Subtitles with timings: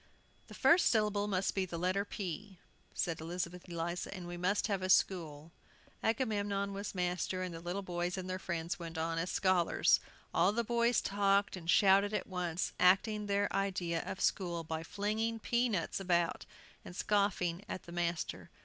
[0.47, 2.57] "The first syllable must be the letter P,"
[2.95, 5.51] said Elizabeth Eliza, "and we must have a school."
[6.01, 9.99] Agamemnon was master, and the little boys and their friends went on as scholars.
[10.33, 14.81] All the boys talked and shouted at once, acting their idea of a school by
[14.81, 16.47] flinging pea nuts about,
[16.83, 18.49] and scoffing at the master.